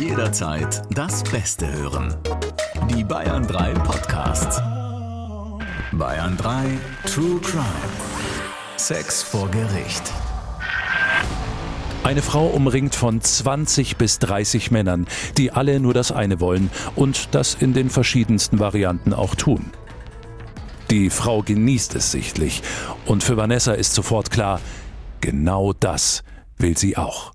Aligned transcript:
Jederzeit 0.00 0.82
das 0.94 1.22
Beste 1.24 1.70
hören. 1.70 2.16
Die 2.88 3.04
Bayern 3.04 3.46
3 3.46 3.74
Podcasts. 3.74 4.56
Bayern 5.92 6.38
3 6.38 6.78
True 7.04 7.38
Crime. 7.42 7.66
Sex 8.78 9.22
vor 9.22 9.50
Gericht. 9.50 10.10
Eine 12.02 12.22
Frau 12.22 12.46
umringt 12.46 12.94
von 12.94 13.20
20 13.20 13.98
bis 13.98 14.18
30 14.20 14.70
Männern, 14.70 15.06
die 15.36 15.52
alle 15.52 15.78
nur 15.80 15.92
das 15.92 16.12
eine 16.12 16.40
wollen 16.40 16.70
und 16.96 17.34
das 17.34 17.52
in 17.52 17.74
den 17.74 17.90
verschiedensten 17.90 18.58
Varianten 18.58 19.12
auch 19.12 19.34
tun. 19.34 19.66
Die 20.88 21.10
Frau 21.10 21.42
genießt 21.42 21.94
es 21.96 22.10
sichtlich 22.10 22.62
und 23.04 23.22
für 23.22 23.36
Vanessa 23.36 23.72
ist 23.74 23.92
sofort 23.92 24.30
klar, 24.30 24.62
genau 25.20 25.74
das 25.74 26.22
will 26.56 26.78
sie 26.78 26.96
auch. 26.96 27.34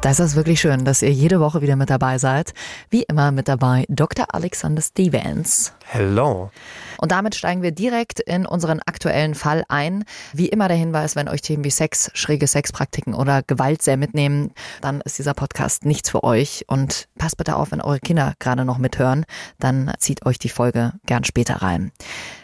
Da 0.00 0.10
ist 0.12 0.20
es 0.20 0.36
wirklich 0.36 0.60
schön, 0.60 0.84
dass 0.84 1.02
ihr 1.02 1.10
jede 1.10 1.40
Woche 1.40 1.60
wieder 1.60 1.74
mit 1.74 1.90
dabei 1.90 2.18
seid. 2.18 2.54
Wie 2.88 3.02
immer 3.02 3.32
mit 3.32 3.48
dabei 3.48 3.84
Dr. 3.88 4.32
Alexander 4.32 4.80
Stevens. 4.80 5.72
Hello. 5.84 6.52
Und 6.98 7.10
damit 7.10 7.34
steigen 7.34 7.62
wir 7.62 7.72
direkt 7.72 8.20
in 8.20 8.46
unseren 8.46 8.80
aktuellen 8.86 9.34
Fall 9.34 9.64
ein. 9.68 10.04
Wie 10.32 10.48
immer 10.48 10.68
der 10.68 10.76
Hinweis, 10.76 11.16
wenn 11.16 11.28
euch 11.28 11.40
Themen 11.40 11.64
wie 11.64 11.70
Sex, 11.70 12.12
schräge 12.14 12.46
Sexpraktiken 12.46 13.12
oder 13.12 13.42
Gewalt 13.42 13.82
sehr 13.82 13.96
mitnehmen, 13.96 14.52
dann 14.82 15.00
ist 15.00 15.18
dieser 15.18 15.34
Podcast 15.34 15.84
nichts 15.84 16.10
für 16.10 16.22
euch. 16.22 16.64
Und 16.68 17.08
passt 17.18 17.36
bitte 17.36 17.56
auf, 17.56 17.72
wenn 17.72 17.80
eure 17.80 17.98
Kinder 17.98 18.34
gerade 18.38 18.64
noch 18.64 18.78
mithören, 18.78 19.24
dann 19.58 19.92
zieht 19.98 20.24
euch 20.24 20.38
die 20.38 20.48
Folge 20.48 20.92
gern 21.06 21.24
später 21.24 21.56
rein. 21.56 21.90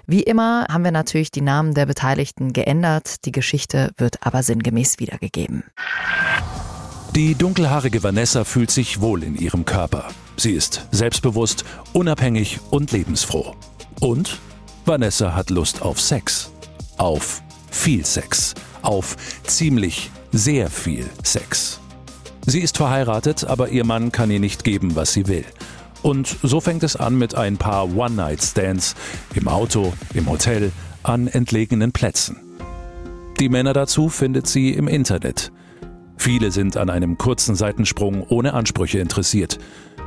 Wie 0.09 0.25
immer 0.25 0.66
haben 0.69 0.83
wir 0.83 0.93
natürlich 0.93 1.30
die 1.30 1.41
Namen 1.41 1.75
der 1.75 1.87
Beteiligten 1.87 2.52
geändert. 2.52 3.24
Die 3.24 3.33
Geschichte 3.33 3.93
wird 3.96 4.27
aber 4.27 4.43
sinngemäß 4.43 4.99
wiedergegeben. 4.99 5.63
Die 7.15 7.37
dunkelhaarige 7.37 8.02
Vanessa 8.02 8.43
fühlt 8.43 8.73
sich 8.73 9.01
wohl 9.01 9.23
in 9.23 9.37
ihrem 9.37 9.65
Körper. 9.65 10.09
Sie 10.37 10.51
ist 10.51 10.84
selbstbewusst, 10.90 11.65
unabhängig 11.93 12.59
und 12.71 12.90
lebensfroh. 12.90 13.54
Und 14.01 14.40
Vanessa 14.84 15.32
hat 15.32 15.51
Lust 15.51 15.80
auf 15.80 16.01
Sex. 16.01 16.51
Auf 16.98 17.40
viel 17.71 18.04
Sex. 18.04 18.54
Auf 18.82 19.16
ziemlich 19.45 20.10
sehr 20.32 20.68
viel 20.68 21.09
Sex. 21.23 21.79
Sie 22.46 22.59
ist 22.59 22.79
verheiratet, 22.79 23.45
aber 23.45 23.68
ihr 23.68 23.84
Mann 23.84 24.10
kann 24.10 24.32
ihr 24.32 24.40
nicht 24.40 24.65
geben, 24.65 24.96
was 24.96 25.12
sie 25.12 25.28
will. 25.28 25.45
Und 26.02 26.37
so 26.43 26.60
fängt 26.60 26.82
es 26.82 26.96
an 26.96 27.16
mit 27.16 27.37
ein 27.37 27.59
paar 27.59 27.95
One-Night-Stands 27.95 28.96
im 29.37 29.46
Auto, 29.46 29.93
im 30.15 30.28
Hotel, 30.28 30.73
an 31.04 31.28
entlegenen 31.28 31.93
Plätzen. 31.93 32.40
Die 33.38 33.49
Männer 33.49 33.73
dazu 33.73 34.09
findet 34.09 34.49
sie 34.49 34.71
im 34.71 34.88
Internet. 34.88 35.52
Viele 36.25 36.51
sind 36.53 36.79
an 36.79 36.89
einem 36.89 37.19
kurzen 37.19 37.55
Seitensprung 37.55 38.23
ohne 38.23 38.55
Ansprüche 38.55 38.99
interessiert. 38.99 39.59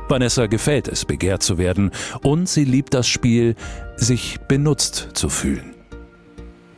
Vanessa 0.08 0.46
gefällt 0.46 0.88
es, 0.88 1.04
begehrt 1.04 1.44
zu 1.44 1.58
werden 1.58 1.92
und 2.22 2.48
sie 2.48 2.64
liebt 2.64 2.92
das 2.92 3.06
Spiel, 3.06 3.54
sich 3.94 4.40
benutzt 4.48 5.10
zu 5.14 5.28
fühlen. 5.28 5.76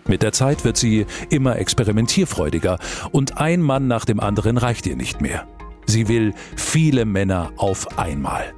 Mit 0.07 0.23
der 0.23 0.33
Zeit 0.33 0.67
wird 0.67 0.77
sie 0.77 1.07
immer 1.31 1.57
experimentierfreudiger 1.57 2.79
und 3.13 3.39
ein 3.39 3.63
Mann 3.63 3.87
nach 3.87 4.05
dem 4.05 4.21
anderen 4.21 4.59
reicht 4.59 4.87
ihr 4.87 4.97
nicht 4.97 5.23
mehr. 5.23 5.49
Sie 5.87 6.09
will 6.09 6.35
viele 6.55 7.07
Männer 7.07 7.51
auf 7.57 7.99
einmal. 7.99 8.53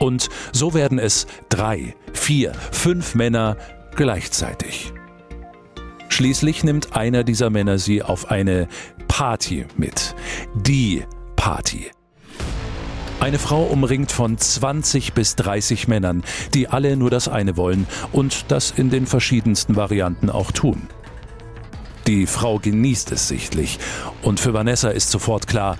Und 0.00 0.30
so 0.50 0.74
werden 0.74 0.98
es 0.98 1.28
drei, 1.48 1.94
vier, 2.12 2.54
fünf 2.72 3.14
Männer 3.14 3.56
gleichzeitig. 3.94 4.92
Schließlich 6.14 6.62
nimmt 6.62 6.94
einer 6.94 7.24
dieser 7.24 7.50
Männer 7.50 7.78
sie 7.78 8.00
auf 8.02 8.30
eine 8.30 8.68
Party 9.16 9.64
mit. 9.76 10.12
Die 10.56 11.04
Party. 11.36 11.88
Eine 13.20 13.38
Frau 13.38 13.62
umringt 13.62 14.10
von 14.10 14.36
20 14.36 15.12
bis 15.12 15.36
30 15.36 15.86
Männern, 15.86 16.24
die 16.52 16.66
alle 16.66 16.96
nur 16.96 17.10
das 17.10 17.28
eine 17.28 17.56
wollen 17.56 17.86
und 18.10 18.46
das 18.48 18.72
in 18.72 18.90
den 18.90 19.06
verschiedensten 19.06 19.76
Varianten 19.76 20.30
auch 20.30 20.50
tun. 20.50 20.88
Die 22.08 22.26
Frau 22.26 22.58
genießt 22.58 23.12
es 23.12 23.28
sichtlich 23.28 23.78
und 24.22 24.40
für 24.40 24.52
Vanessa 24.52 24.88
ist 24.88 25.12
sofort 25.12 25.46
klar, 25.46 25.78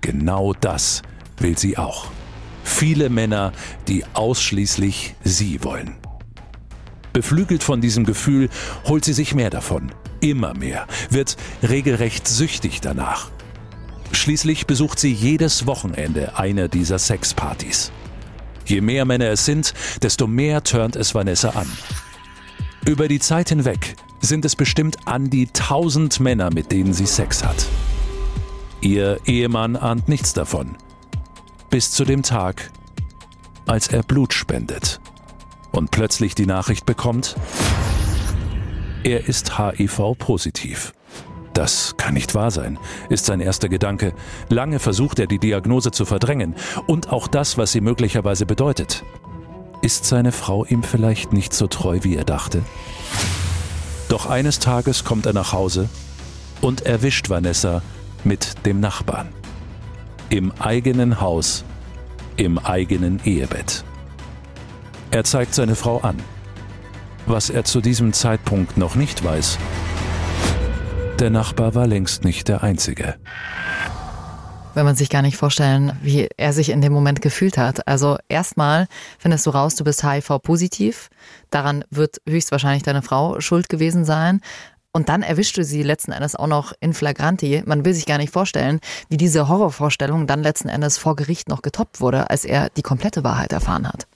genau 0.00 0.52
das 0.52 1.02
will 1.38 1.58
sie 1.58 1.78
auch. 1.78 2.06
Viele 2.62 3.10
Männer, 3.10 3.50
die 3.88 4.04
ausschließlich 4.14 5.16
sie 5.24 5.64
wollen. 5.64 5.96
Beflügelt 7.12 7.64
von 7.64 7.80
diesem 7.80 8.04
Gefühl 8.04 8.48
holt 8.84 9.04
sie 9.04 9.14
sich 9.14 9.34
mehr 9.34 9.50
davon, 9.50 9.90
immer 10.20 10.54
mehr, 10.54 10.86
wird 11.10 11.36
regelrecht 11.62 12.26
süchtig 12.28 12.80
danach. 12.80 13.30
Schließlich 14.12 14.66
besucht 14.66 14.98
sie 14.98 15.12
jedes 15.12 15.66
Wochenende 15.66 16.38
eine 16.38 16.68
dieser 16.68 16.98
Sexpartys. 16.98 17.92
Je 18.64 18.80
mehr 18.80 19.04
Männer 19.04 19.30
es 19.30 19.44
sind, 19.44 19.74
desto 20.02 20.26
mehr 20.26 20.62
turnt 20.62 20.96
es 20.96 21.14
Vanessa 21.14 21.50
an. 21.50 21.70
Über 22.84 23.08
die 23.08 23.18
Zeit 23.18 23.48
hinweg 23.48 23.96
sind 24.20 24.44
es 24.44 24.56
bestimmt 24.56 25.06
an 25.06 25.30
die 25.30 25.46
tausend 25.46 26.20
Männer, 26.20 26.50
mit 26.52 26.72
denen 26.72 26.92
sie 26.92 27.06
Sex 27.06 27.44
hat. 27.44 27.66
Ihr 28.80 29.20
Ehemann 29.24 29.76
ahnt 29.76 30.08
nichts 30.08 30.32
davon. 30.32 30.76
Bis 31.70 31.90
zu 31.90 32.04
dem 32.04 32.22
Tag, 32.22 32.70
als 33.66 33.88
er 33.88 34.02
Blut 34.02 34.32
spendet 34.32 35.00
und 35.72 35.90
plötzlich 35.90 36.34
die 36.34 36.46
Nachricht 36.46 36.86
bekommt, 36.86 37.36
er 39.08 39.26
ist 39.26 39.58
HIV-positiv. 39.58 40.92
Das 41.54 41.96
kann 41.96 42.12
nicht 42.12 42.34
wahr 42.34 42.50
sein, 42.50 42.78
ist 43.08 43.24
sein 43.24 43.40
erster 43.40 43.70
Gedanke. 43.70 44.12
Lange 44.50 44.78
versucht 44.78 45.18
er, 45.18 45.26
die 45.26 45.38
Diagnose 45.38 45.90
zu 45.90 46.04
verdrängen 46.04 46.54
und 46.86 47.10
auch 47.10 47.26
das, 47.26 47.56
was 47.56 47.72
sie 47.72 47.80
möglicherweise 47.80 48.44
bedeutet. 48.44 49.02
Ist 49.80 50.04
seine 50.04 50.30
Frau 50.30 50.66
ihm 50.66 50.82
vielleicht 50.82 51.32
nicht 51.32 51.54
so 51.54 51.66
treu, 51.66 52.00
wie 52.02 52.16
er 52.16 52.24
dachte? 52.24 52.62
Doch 54.10 54.26
eines 54.26 54.58
Tages 54.58 55.04
kommt 55.04 55.24
er 55.24 55.32
nach 55.32 55.52
Hause 55.52 55.88
und 56.60 56.82
erwischt 56.82 57.30
Vanessa 57.30 57.82
mit 58.24 58.66
dem 58.66 58.78
Nachbarn. 58.78 59.28
Im 60.28 60.52
eigenen 60.58 61.20
Haus, 61.20 61.64
im 62.36 62.58
eigenen 62.58 63.20
Ehebett. 63.24 63.84
Er 65.10 65.24
zeigt 65.24 65.54
seine 65.54 65.76
Frau 65.76 65.98
an. 66.00 66.16
Was 67.30 67.50
er 67.50 67.62
zu 67.62 67.82
diesem 67.82 68.14
Zeitpunkt 68.14 68.78
noch 68.78 68.94
nicht 68.94 69.22
weiß, 69.22 69.58
der 71.18 71.28
Nachbar 71.28 71.74
war 71.74 71.86
längst 71.86 72.24
nicht 72.24 72.48
der 72.48 72.62
Einzige. 72.62 73.16
Wenn 74.72 74.86
man 74.86 74.96
sich 74.96 75.10
gar 75.10 75.20
nicht 75.20 75.36
vorstellen, 75.36 75.92
wie 76.00 76.28
er 76.38 76.54
sich 76.54 76.70
in 76.70 76.80
dem 76.80 76.94
Moment 76.94 77.20
gefühlt 77.20 77.58
hat. 77.58 77.86
Also 77.86 78.16
erstmal 78.30 78.86
findest 79.18 79.44
du 79.44 79.50
raus, 79.50 79.74
du 79.74 79.84
bist 79.84 80.02
HIV-positiv. 80.02 81.10
Daran 81.50 81.84
wird 81.90 82.16
höchstwahrscheinlich 82.26 82.82
deine 82.82 83.02
Frau 83.02 83.40
schuld 83.40 83.68
gewesen 83.68 84.06
sein. 84.06 84.40
Und 84.92 85.10
dann 85.10 85.22
erwischst 85.22 85.58
du 85.58 85.64
sie 85.64 85.82
letzten 85.82 86.12
Endes 86.12 86.34
auch 86.34 86.46
noch 86.46 86.72
in 86.80 86.94
flagranti. 86.94 87.62
Man 87.66 87.84
will 87.84 87.92
sich 87.92 88.06
gar 88.06 88.16
nicht 88.16 88.32
vorstellen, 88.32 88.80
wie 89.10 89.18
diese 89.18 89.48
Horrorvorstellung 89.48 90.26
dann 90.26 90.42
letzten 90.42 90.70
Endes 90.70 90.96
vor 90.96 91.14
Gericht 91.14 91.50
noch 91.50 91.60
getoppt 91.60 92.00
wurde, 92.00 92.30
als 92.30 92.46
er 92.46 92.70
die 92.70 92.82
komplette 92.82 93.22
Wahrheit 93.22 93.52
erfahren 93.52 93.86
hat. 93.86 94.06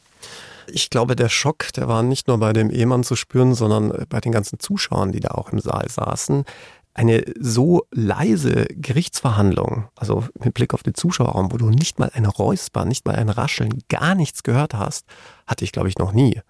Ich 0.67 0.91
glaube, 0.91 1.17
der 1.17 1.29
Schock, 1.29 1.73
der 1.75 1.89
war 1.89 2.03
nicht 2.03 2.29
nur 2.29 2.39
bei 2.39 2.53
dem 2.53 2.71
Ehemann 2.71 3.05
zu 3.05 3.17
spüren, 3.17 3.55
sondern 3.55 4.07
bei 4.09 4.21
den 4.21 4.33
ganzen 4.33 4.59
Zuschauern, 4.59 5.13
die 5.13 5.21
da 5.21 5.31
auch 5.33 5.51
im 5.51 5.61
Saal 5.61 5.89
saßen. 5.89 6.45
Eine 6.95 7.25
so 7.41 7.87
leise 7.91 8.67
Gerichtsverhandlung, 8.71 9.89
also 9.97 10.25
mit 10.39 10.53
Blick 10.53 10.75
auf 10.75 10.83
den 10.83 10.95
Zuschauerraum, 10.95 11.51
wo 11.51 11.57
du 11.57 11.71
nicht 11.71 11.99
mal 11.99 12.11
ein 12.13 12.27
Räusper, 12.27 12.85
nicht 12.85 13.07
mal 13.07 13.17
ein 13.17 13.31
Rascheln, 13.31 13.83
gar 13.89 14.15
nichts 14.15 14.43
gehört 14.43 14.75
hast, 14.75 15.07
hatte 15.47 15.65
ich, 15.65 15.73
glaube 15.73 15.89
ich, 15.89 15.97
noch 15.97 16.13
nie. 16.13 16.41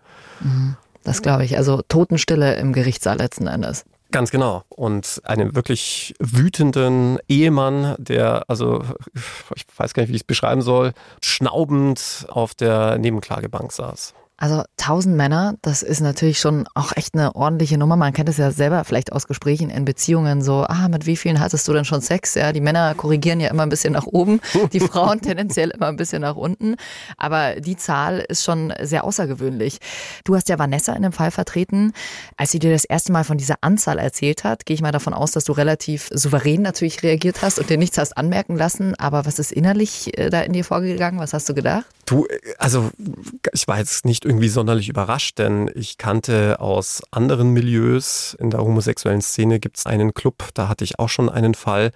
Mhm. 0.41 0.77
Das 1.05 1.23
glaube 1.23 1.45
ich. 1.45 1.57
Also 1.57 1.83
Totenstille 1.89 2.57
im 2.57 2.73
Gerichtssaal 2.73 3.19
letzten 3.19 3.47
Endes. 3.47 3.85
Ganz 4.13 4.31
genau. 4.31 4.63
Und 4.69 5.21
einen 5.25 5.55
wirklich 5.55 6.15
wütenden 6.21 7.19
Ehemann, 7.29 7.97
der, 7.99 8.45
also, 8.49 8.85
ich 9.57 9.65
weiß 9.77 9.95
gar 9.95 10.03
nicht, 10.03 10.11
wie 10.11 10.17
ich 10.17 10.21
es 10.21 10.27
beschreiben 10.27 10.63
soll, 10.63 10.93
schnaubend 11.23 12.27
auf 12.29 12.55
der 12.55 12.99
Nebenklagebank 12.99 13.73
saß. 13.73 14.15
Also 14.43 14.65
tausend 14.77 15.17
Männer, 15.17 15.55
das 15.63 15.85
ist 15.85 16.01
natürlich 16.01 16.41
schon 16.41 16.67
auch 16.75 16.91
echt 16.97 17.15
eine 17.15 17.37
ordentliche 17.37 17.79
Nummer. 17.79 17.95
Man 17.95 18.13
kennt 18.13 18.29
es 18.29 18.39
ja 18.39 18.51
selber 18.51 18.83
vielleicht 18.83 19.13
aus 19.13 19.29
Gesprächen 19.29 19.71
in 19.71 19.85
Beziehungen 19.85 20.43
so, 20.43 20.65
ah, 20.69 20.89
mit 20.89 21.07
wie 21.07 21.15
vielen 21.15 21.39
hattest 21.39 21.69
du 21.69 21.73
denn 21.73 21.85
schon 21.85 22.01
Sex? 22.01 22.35
Ja, 22.35 22.51
die 22.51 22.61
Männer 22.61 22.93
korrigieren 22.97 23.39
ja 23.39 23.51
immer 23.51 23.63
ein 23.63 23.69
bisschen 23.69 23.93
nach 23.93 24.07
oben, 24.07 24.41
die 24.73 24.81
Frauen 24.81 25.21
tendenziell 25.21 25.71
immer 25.71 25.87
ein 25.87 25.95
bisschen 25.95 26.23
nach 26.23 26.35
unten. 26.35 26.75
Aber 27.17 27.61
die 27.61 27.77
Zahl 27.77 28.19
ist 28.29 28.43
schon 28.43 28.75
sehr 28.83 29.05
außergewöhnlich. 29.05 29.79
Du 30.25 30.35
hast 30.35 30.49
ja 30.49 30.59
Vanessa 30.59 30.93
in 30.95 31.03
dem 31.03 31.13
Fall 31.13 31.31
vertreten. 31.31 31.93
Als 32.37 32.51
sie 32.51 32.59
dir 32.59 32.73
das 32.73 32.85
erste 32.85 33.13
Mal 33.13 33.23
von 33.23 33.39
dieser 33.39 33.59
Anzahl 33.61 34.01
erzählt 34.01 34.43
hat, 34.43 34.67
gehe 34.67 34.75
ich 34.75 34.83
mal 34.83 34.91
davon 34.91 35.15
aus, 35.15 35.31
dass 35.31 35.45
du 35.45 35.53
relativ 35.53 36.09
souverän 36.13 36.63
natürlich 36.63 37.05
reagiert 37.05 37.43
hast 37.43 37.61
und 37.61 37.71
dir 37.71 37.79
nichts 37.79 37.97
hast 37.97 38.17
anmerken 38.17 38.57
lassen. 38.57 38.97
Aber 38.97 39.25
was 39.25 39.39
ist 39.39 39.53
innerlich 39.53 40.19
äh, 40.19 40.31
da 40.31 40.41
in 40.41 40.53
dir 40.53 40.65
vorgegangen? 40.65 41.21
Was 41.21 41.33
hast 41.33 41.49
du 41.49 41.55
gedacht? 41.55 41.87
Du, 42.13 42.27
also 42.59 42.91
ich 43.55 43.67
war 43.67 43.79
jetzt 43.79 44.05
nicht 44.05 44.27
irgendwie 44.27 44.51
sonderlich 44.51 44.91
überrascht, 44.91 45.39
denn 45.39 45.71
ich 45.75 45.97
kannte 45.97 46.61
aus 46.61 47.01
anderen 47.11 47.55
Milieus 47.55 48.37
in 48.39 48.51
der 48.51 48.61
homosexuellen 48.61 49.23
Szene 49.23 49.59
gibt 49.59 49.79
es 49.79 49.87
einen 49.87 50.13
Club, 50.13 50.51
da 50.53 50.69
hatte 50.69 50.85
ich 50.85 50.99
auch 50.99 51.09
schon 51.09 51.31
einen 51.31 51.55
Fall. 51.55 51.91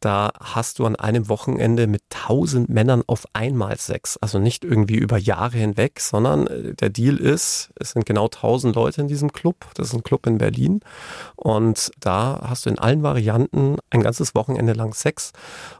Da 0.00 0.30
hast 0.40 0.78
du 0.78 0.86
an 0.86 0.96
einem 0.96 1.28
Wochenende 1.28 1.86
mit 1.86 2.02
tausend 2.08 2.70
Männern 2.70 3.02
auf 3.06 3.26
einmal 3.34 3.76
Sex. 3.78 4.16
Also 4.16 4.38
nicht 4.38 4.64
irgendwie 4.64 4.96
über 4.96 5.18
Jahre 5.18 5.58
hinweg, 5.58 6.00
sondern 6.00 6.46
äh, 6.46 6.74
der 6.74 6.88
Deal 6.88 7.16
ist, 7.16 7.70
es 7.74 7.90
sind 7.90 8.06
genau 8.06 8.28
tausend 8.28 8.76
Leute 8.76 9.02
in 9.02 9.08
diesem 9.08 9.32
Club. 9.32 9.66
Das 9.74 9.88
ist 9.88 9.94
ein 9.94 10.04
Club 10.04 10.26
in 10.26 10.38
Berlin. 10.38 10.80
Und 11.34 11.90
da 11.98 12.40
hast 12.48 12.64
du 12.64 12.70
in 12.70 12.78
allen 12.78 13.02
Varianten 13.02 13.78
ein 13.90 14.02
ganzes 14.02 14.34
Wochenende 14.34 14.72
lang 14.72 14.94
Sex 14.94 15.32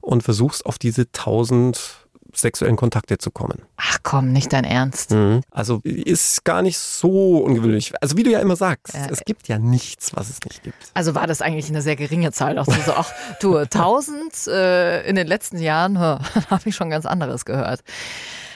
und 0.03 0.25
versuchst 0.25 0.67
auf 0.67 0.79
diese 0.79 1.11
tausend 1.13 2.08
sexuellen 2.35 2.77
Kontakte 2.77 3.19
zu 3.19 3.31
kommen. 3.31 3.63
Ach 3.77 3.99
komm, 4.03 4.33
nicht 4.33 4.53
dein 4.53 4.65
Ernst. 4.65 5.11
Mhm. 5.13 5.43
Also 5.51 5.81
ist 5.85 6.45
gar 6.45 6.63
nicht 6.63 6.79
so 6.79 7.39
ungewöhnlich. 7.39 7.93
Also 8.01 8.17
wie 8.17 8.23
du 8.23 8.31
ja 8.31 8.41
immer 8.41 8.57
sagst, 8.57 8.95
ja. 8.95 9.07
es 9.11 9.21
gibt 9.25 9.49
ja 9.49 9.59
nichts, 9.59 10.15
was 10.15 10.31
es 10.31 10.41
nicht 10.45 10.63
gibt. 10.63 10.91
Also 10.95 11.15
war 11.15 11.27
das 11.27 11.43
eigentlich 11.43 11.69
eine 11.69 11.83
sehr 11.83 11.97
geringe 11.97 12.33
Zahl. 12.33 12.59
Auch 12.59 12.67
so, 12.67 12.93
ach 12.93 13.13
du, 13.41 13.57
1000 13.59 14.47
äh, 14.49 15.09
in 15.09 15.17
den 15.17 15.27
letzten 15.27 15.59
Jahren, 15.59 15.99
habe 15.99 16.63
ich 16.65 16.77
schon 16.77 16.91
ganz 16.91 17.07
anderes 17.07 17.45
gehört. 17.45 17.83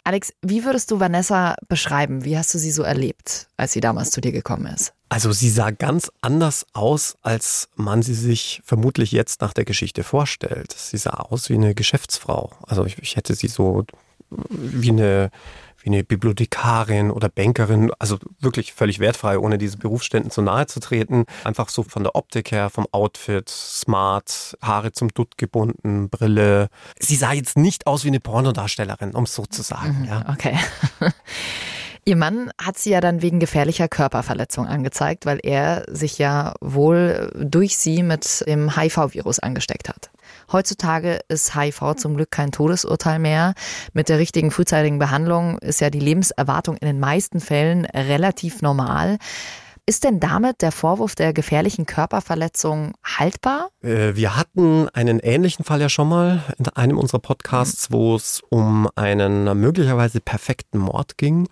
Alex, 0.04 0.32
wie 0.42 0.64
würdest 0.64 0.90
du 0.90 0.98
Vanessa 0.98 1.54
beschreiben? 1.68 2.24
Wie 2.24 2.36
hast 2.36 2.52
du 2.52 2.58
sie 2.58 2.72
so 2.72 2.82
erlebt, 2.82 3.46
als 3.56 3.72
sie 3.72 3.80
damals 3.80 4.10
zu 4.10 4.20
dir 4.20 4.32
gekommen 4.32 4.66
ist? 4.66 4.92
Also 5.12 5.30
sie 5.30 5.50
sah 5.50 5.72
ganz 5.72 6.10
anders 6.22 6.64
aus, 6.72 7.18
als 7.20 7.68
man 7.76 8.00
sie 8.00 8.14
sich 8.14 8.62
vermutlich 8.64 9.12
jetzt 9.12 9.42
nach 9.42 9.52
der 9.52 9.66
Geschichte 9.66 10.04
vorstellt. 10.04 10.72
Sie 10.72 10.96
sah 10.96 11.10
aus 11.10 11.50
wie 11.50 11.54
eine 11.54 11.74
Geschäftsfrau. 11.74 12.50
Also 12.66 12.86
ich, 12.86 12.96
ich 12.96 13.16
hätte 13.16 13.34
sie 13.34 13.48
so 13.48 13.84
wie 14.30 14.88
eine 14.88 15.30
wie 15.82 15.90
eine 15.90 16.04
Bibliothekarin 16.04 17.10
oder 17.10 17.28
Bankerin, 17.28 17.90
also 17.98 18.18
wirklich 18.40 18.72
völlig 18.72 19.00
wertfrei, 19.00 19.38
ohne 19.38 19.58
diese 19.58 19.76
Berufsständen 19.76 20.30
zu 20.30 20.40
nahe 20.40 20.66
zu 20.66 20.80
treten. 20.80 21.26
Einfach 21.44 21.68
so 21.68 21.82
von 21.82 22.04
der 22.04 22.14
Optik 22.14 22.52
her, 22.52 22.70
vom 22.70 22.86
Outfit, 22.92 23.50
smart, 23.50 24.56
Haare 24.62 24.92
zum 24.92 25.08
Dutt 25.08 25.36
gebunden, 25.36 26.08
Brille. 26.08 26.68
Sie 26.98 27.16
sah 27.16 27.32
jetzt 27.32 27.58
nicht 27.58 27.86
aus 27.86 28.04
wie 28.04 28.08
eine 28.08 28.20
Pornodarstellerin, 28.20 29.10
um 29.10 29.24
es 29.24 29.34
so 29.34 29.44
zu 29.44 29.60
sagen. 29.60 30.02
Mhm, 30.02 30.04
ja. 30.06 30.24
Okay. 30.32 30.56
Ihr 32.04 32.16
Mann 32.16 32.50
hat 32.60 32.78
sie 32.78 32.90
ja 32.90 33.00
dann 33.00 33.22
wegen 33.22 33.38
gefährlicher 33.38 33.86
Körperverletzung 33.86 34.66
angezeigt, 34.66 35.24
weil 35.24 35.38
er 35.40 35.84
sich 35.88 36.18
ja 36.18 36.54
wohl 36.60 37.30
durch 37.36 37.76
sie 37.78 38.02
mit 38.02 38.44
dem 38.48 38.76
HIV-Virus 38.76 39.38
angesteckt 39.38 39.88
hat. 39.88 40.10
Heutzutage 40.50 41.20
ist 41.28 41.54
HIV 41.54 41.94
zum 41.96 42.16
Glück 42.16 42.32
kein 42.32 42.50
Todesurteil 42.50 43.20
mehr. 43.20 43.54
Mit 43.92 44.08
der 44.08 44.18
richtigen 44.18 44.50
frühzeitigen 44.50 44.98
Behandlung 44.98 45.58
ist 45.58 45.80
ja 45.80 45.90
die 45.90 46.00
Lebenserwartung 46.00 46.76
in 46.76 46.88
den 46.88 46.98
meisten 46.98 47.38
Fällen 47.38 47.84
relativ 47.84 48.62
normal. 48.62 49.18
Ist 49.84 50.04
denn 50.04 50.20
damit 50.20 50.62
der 50.62 50.70
Vorwurf 50.70 51.16
der 51.16 51.32
gefährlichen 51.32 51.86
Körperverletzung 51.86 52.94
haltbar? 53.02 53.70
Äh, 53.82 54.14
wir 54.14 54.36
hatten 54.36 54.88
einen 54.90 55.18
ähnlichen 55.18 55.64
Fall 55.64 55.80
ja 55.80 55.88
schon 55.88 56.08
mal 56.08 56.44
in 56.56 56.68
einem 56.68 56.98
unserer 56.98 57.18
Podcasts, 57.18 57.90
wo 57.90 58.14
es 58.14 58.42
um 58.48 58.88
einen 58.94 59.58
möglicherweise 59.58 60.20
perfekten 60.20 60.78
Mord 60.78 61.18
ging. 61.18 61.48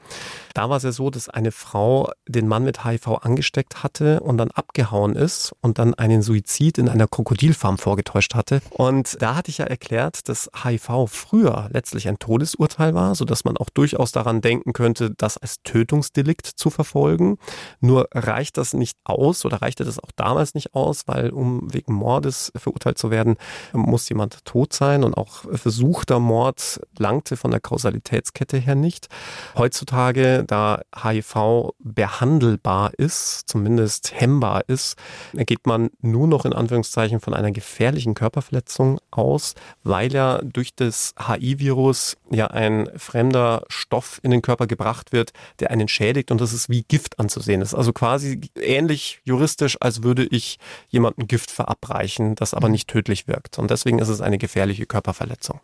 Da 0.55 0.71
war 0.71 0.77
es 0.77 0.85
ja 0.85 0.93
so, 0.93 1.11
dass 1.11 1.29
eine 1.29 1.51
Frau 1.51 2.13
den 2.29 2.47
Mann 2.47 2.63
mit 2.63 2.85
HIV 2.85 3.09
angesteckt 3.23 3.83
hatte 3.83 4.21
und 4.21 4.39
dann 4.39 4.53
abgehauen 4.53 5.17
ist 5.17 5.53
und 5.61 5.81
dann 5.81 5.95
einen 5.95 6.23
Suizid 6.23 6.79
in 6.79 6.89
einer 6.89 7.09
Krokodilfarm 7.09 7.79
vorgetäuscht 7.79 8.37
hatte. 8.37 8.61
Und 8.71 9.21
da 9.21 9.35
hatte 9.35 9.51
ich 9.51 9.59
ja 9.59 9.65
erklärt, 9.65 10.29
dass 10.29 10.49
HIV 10.63 11.09
früher 11.09 11.69
letztlich 11.73 12.07
ein 12.07 12.21
Todesurteil 12.21 12.95
war, 12.95 13.17
sodass 13.17 13.45
man 13.45 13.57
auch 13.57 13.71
durchaus 13.71 14.13
daran 14.13 14.41
denken 14.41 14.73
könnte, 14.73 15.11
das 15.17 15.37
als 15.37 15.63
Tötungsdelikt 15.65 16.47
zu 16.47 16.71
verfolgen. 16.71 17.39
Nur 17.81 18.07
reicht 18.21 18.57
das 18.57 18.75
nicht 18.75 18.97
aus 19.05 19.45
oder 19.45 19.63
reichte 19.63 19.85
das 19.85 19.99
auch 19.99 20.11
damals 20.17 20.55
nicht 20.55 20.75
aus, 20.75 21.07
weil 21.07 21.31
um 21.31 21.73
wegen 21.73 21.95
Mordes 21.95 22.53
verurteilt 22.57 22.99
zu 22.99 23.11
werden, 23.11 23.37
muss 23.73 24.09
jemand 24.09 24.45
tot 24.45 24.73
sein 24.73 25.05
und 25.05 25.17
auch 25.17 25.45
versuchter 25.53 26.19
Mord 26.19 26.81
langte 26.99 27.37
von 27.37 27.51
der 27.51 27.61
Kausalitätskette 27.61 28.59
her 28.59 28.75
nicht. 28.75 29.09
Heutzutage 29.57 30.45
da 30.47 30.83
HIV 30.97 31.73
behandelbar 31.79 32.93
ist, 32.97 33.49
zumindest 33.49 34.13
hemmbar 34.21 34.63
ist, 34.69 34.97
geht 35.33 35.67
man 35.67 35.91
nur 36.01 36.27
noch 36.27 36.45
in 36.45 36.53
Anführungszeichen 36.53 37.21
von 37.21 37.35
einer 37.35 37.51
gefährlichen 37.51 38.15
Körperverletzung 38.15 39.01
aus, 39.11 39.55
weil 39.83 40.13
ja 40.13 40.41
durch 40.43 40.75
das 40.75 41.15
HIV-Virus 41.19 42.17
ja 42.31 42.49
ein 42.49 42.89
fremder 42.97 43.65
Stoff 43.69 44.21
in 44.23 44.31
den 44.31 44.43
Körper 44.43 44.67
gebracht 44.67 45.13
wird, 45.13 45.33
der 45.61 45.71
einen 45.71 45.89
schädigt 45.89 46.31
und 46.31 46.41
das 46.41 46.53
ist 46.53 46.69
wie 46.69 46.83
Gift 46.83 47.19
anzusehen. 47.19 47.61
Das 47.61 47.71
ist 47.71 47.79
also 47.79 47.93
quasi 47.93 48.10
ähnlich 48.57 49.21
juristisch, 49.25 49.77
als 49.81 50.03
würde 50.03 50.25
ich 50.25 50.59
jemandem 50.89 51.27
Gift 51.27 51.51
verabreichen, 51.51 52.35
das 52.35 52.55
aber 52.55 52.69
nicht 52.69 52.89
tödlich 52.89 53.29
wirkt. 53.29 53.59
Und 53.59 53.71
deswegen 53.71 53.99
ist 53.99 54.09
es 54.09 54.21
eine 54.21 54.39
gefährliche 54.39 54.87
Körperverletzung. 54.87 55.61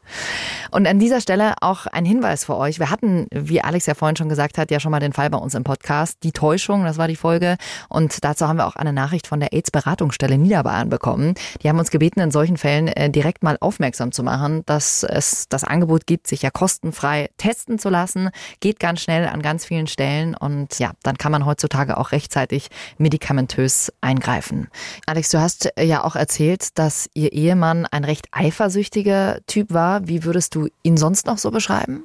Und 0.70 0.87
an 0.87 0.98
dieser 0.98 1.20
Stelle 1.20 1.54
auch 1.60 1.87
ein 1.87 2.04
Hinweis 2.04 2.44
für 2.44 2.56
euch. 2.56 2.78
Wir 2.78 2.90
hatten, 2.90 3.26
wie 3.32 3.60
Alex 3.60 3.87
ja 3.87 3.94
vorhin 3.94 4.16
schon 4.16 4.28
gesagt 4.28 4.58
hat, 4.58 4.70
ja 4.70 4.81
schon 4.81 4.90
mal 4.90 5.00
den 5.00 5.12
Fall 5.12 5.31
bei 5.31 5.38
uns 5.38 5.54
im 5.54 5.64
Podcast. 5.64 6.19
Die 6.22 6.32
Täuschung, 6.32 6.84
das 6.84 6.98
war 6.98 7.08
die 7.08 7.16
Folge. 7.16 7.56
Und 7.88 8.25
dazu 8.25 8.46
haben 8.46 8.56
wir 8.58 8.66
auch 8.66 8.76
eine 8.76 8.93
Nachricht 8.93 9.26
von 9.26 9.40
der 9.40 9.52
AIDS-Beratungsstelle 9.52 10.38
Niederbayern 10.38 10.88
bekommen. 10.88 11.34
Die 11.62 11.69
haben 11.69 11.78
uns 11.78 11.90
gebeten, 11.90 12.20
in 12.20 12.31
solchen 12.31 12.56
Fällen 12.56 12.88
äh, 12.88 13.10
direkt 13.10 13.43
mal 13.43 13.56
aufmerksam 13.60 14.12
zu 14.12 14.22
machen, 14.22 14.62
dass 14.66 15.02
es 15.02 15.48
das 15.48 15.64
Angebot 15.64 16.06
gibt, 16.06 16.26
sich 16.26 16.43
ja 16.43 16.50
kostenfrei 16.50 17.31
testen 17.38 17.78
zu 17.78 17.88
lassen. 17.88 18.31
Geht 18.60 18.81
ganz 18.81 19.00
schnell 19.00 19.26
an 19.26 19.43
ganz 19.43 19.64
vielen 19.64 19.87
Stellen. 19.87 20.34
Und 20.34 20.78
ja, 20.78 20.93
dann 21.02 21.19
kann 21.19 21.32
man 21.32 21.46
heutzutage 21.46 21.96
auch 21.96 22.12
rechtzeitig 22.36 22.68
medikamentös 22.98 23.92
eingreifen. 24.00 24.68
Alex, 25.06 25.30
du 25.30 25.40
hast 25.40 25.70
ja 25.80 26.04
auch 26.04 26.16
erzählt, 26.16 26.78
dass 26.78 27.08
Ihr 27.14 27.32
Ehemann 27.32 27.86
ein 27.86 28.04
recht 28.04 28.26
eifersüchtiger 28.32 29.38
Typ 29.46 29.72
war. 29.72 30.06
Wie 30.06 30.24
würdest 30.24 30.54
du 30.54 30.68
ihn 30.82 30.96
sonst 30.96 31.26
noch 31.26 31.38
so 31.38 31.50
beschreiben? 31.50 32.04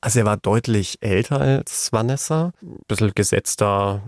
Also 0.00 0.20
er 0.20 0.24
war 0.24 0.36
deutlich 0.36 0.98
älter 1.00 1.40
als 1.40 1.92
Vanessa, 1.92 2.52
ein 2.62 2.78
bisschen 2.88 3.12
gesetzter, 3.14 4.02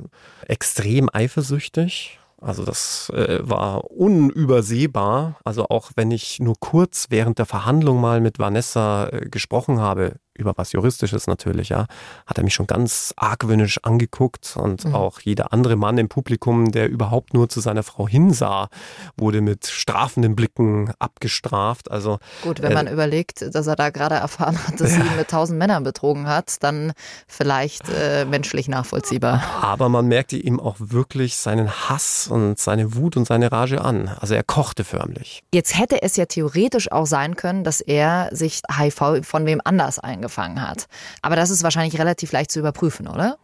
extrem 0.47 1.09
eifersüchtig. 1.13 2.19
Also 2.41 2.65
das 2.65 3.11
äh, 3.11 3.41
war 3.41 3.91
unübersehbar. 3.91 5.39
Also 5.45 5.67
auch 5.69 5.91
wenn 5.97 6.13
ich 6.13 6.39
nur 6.39 6.55
kurz 6.61 7.07
während 7.11 7.39
der 7.39 7.47
Verhandlung 7.47 8.01
mal 8.01 8.21
mit 8.21 8.39
Vanessa 8.39 9.09
äh, 9.09 9.29
gesprochen 9.29 9.81
habe, 9.81 10.17
über 10.39 10.55
was 10.57 10.73
Juristisches 10.73 11.27
natürlich, 11.27 11.69
ja, 11.71 11.87
hat 12.27 12.39
er 12.39 12.45
mich 12.45 12.55
schon 12.55 12.67
ganz 12.67 13.13
argwöhnisch 13.17 13.81
angeguckt 13.83 14.57
und 14.57 14.85
mhm. 14.85 14.95
auch 14.95 15.21
jeder 15.21 15.53
andere 15.53 15.77
Mann 15.77 15.99
im 15.99 16.09
Publikum, 16.09 16.71
der 16.71 16.89
überhaupt 16.89 17.35
nur 17.35 17.49
zu 17.49 17.61
seiner 17.61 17.83
Frau 17.83 18.09
hinsah, 18.09 18.69
wurde 19.17 19.41
mit 19.41 19.67
strafenden 19.67 20.37
Blicken 20.37 20.93
abgestraft. 20.99 21.91
Also 21.91 22.19
gut, 22.43 22.63
wenn 22.63 22.73
äh, 22.73 22.75
man 22.75 22.87
überlegt, 22.87 23.55
dass 23.55 23.67
er 23.67 23.77
da 23.77 23.91
gerade 23.91 24.15
erfahren 24.15 24.59
hat, 24.67 24.81
dass 24.81 24.97
ja. 24.97 25.03
sie 25.03 25.17
mit 25.17 25.29
tausend 25.29 25.59
Männern 25.59 25.83
betrogen 25.83 26.29
hat, 26.29 26.63
dann 26.63 26.93
vielleicht 27.27 27.89
äh, 27.89 28.25
menschlich 28.25 28.69
nachvollziehbar. 28.69 29.43
Aber 29.61 29.89
man 29.89 30.07
merkte 30.07 30.37
ihm 30.37 30.61
auch 30.61 30.77
wirklich 30.79 31.37
seinen 31.37 31.71
Hass 31.71 32.29
und 32.29 32.59
seine 32.59 32.95
Wut 32.95 33.17
und 33.17 33.27
seine 33.27 33.51
Rage 33.51 33.81
an. 33.81 34.09
Also 34.21 34.35
er 34.35 34.45
kochte 34.45 34.85
förmlich. 34.85 35.43
Jetzt 35.53 35.77
hätte 35.77 36.03
es 36.03 36.17
ja 36.17 36.27
theoretisch 36.27 36.93
auch 36.93 37.07
sein 37.07 37.35
können, 37.35 37.65
dass 37.65 37.81
er 37.81 38.29
sich 38.33 38.63
HIV 38.77 39.23
von 39.23 39.47
wem 39.47 39.61
anders 39.65 39.99
eingefangen 39.99 40.28
angefangen 40.29 40.61
hat. 40.61 40.87
Aber 41.23 41.37
das 41.37 41.51
ist 41.51 41.63
wahrscheinlich 41.63 41.99
relativ 41.99 42.33
leicht 42.33 42.53
zu 42.53 42.61
überprüfen, 42.61 43.09
oder? 43.09 43.39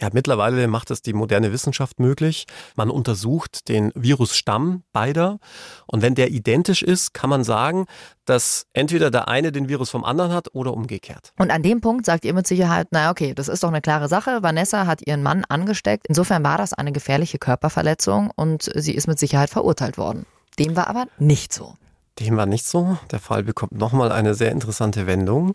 Ja, 0.00 0.08
mittlerweile 0.12 0.68
macht 0.68 0.90
es 0.90 1.02
die 1.02 1.12
moderne 1.12 1.52
Wissenschaft 1.52 1.98
möglich. 1.98 2.46
Man 2.76 2.90
untersucht 2.90 3.68
den 3.68 3.90
Virusstamm 3.94 4.82
beider 4.92 5.38
und 5.86 6.02
wenn 6.02 6.14
der 6.14 6.30
identisch 6.30 6.82
ist, 6.82 7.14
kann 7.14 7.30
man 7.30 7.42
sagen, 7.42 7.86
dass 8.26 8.66
entweder 8.74 9.10
der 9.10 9.28
eine 9.28 9.50
den 9.50 9.68
Virus 9.68 9.90
vom 9.90 10.04
anderen 10.04 10.32
hat 10.32 10.54
oder 10.54 10.72
umgekehrt. 10.72 11.32
Und 11.38 11.50
an 11.50 11.62
dem 11.62 11.80
Punkt 11.80 12.06
sagt 12.06 12.24
ihr 12.24 12.34
mit 12.34 12.46
Sicherheit, 12.46 12.88
naja, 12.90 13.10
okay, 13.10 13.34
das 13.34 13.48
ist 13.48 13.62
doch 13.62 13.68
eine 13.68 13.80
klare 13.80 14.08
Sache. 14.08 14.42
Vanessa 14.42 14.86
hat 14.86 15.06
ihren 15.06 15.22
Mann 15.22 15.44
angesteckt. 15.48 16.06
Insofern 16.08 16.44
war 16.44 16.58
das 16.58 16.72
eine 16.72 16.92
gefährliche 16.92 17.38
Körperverletzung 17.38 18.30
und 18.34 18.70
sie 18.74 18.94
ist 18.94 19.08
mit 19.08 19.18
Sicherheit 19.18 19.50
verurteilt 19.50 19.96
worden. 19.96 20.26
Dem 20.58 20.76
war 20.76 20.88
aber 20.88 21.06
nicht 21.18 21.52
so. 21.52 21.74
Dem 22.18 22.36
war 22.36 22.46
nicht 22.46 22.66
so. 22.66 22.98
Der 23.10 23.18
Fall 23.18 23.42
bekommt 23.42 23.72
nochmal 23.72 24.10
eine 24.10 24.34
sehr 24.34 24.52
interessante 24.52 25.06
Wendung. 25.06 25.54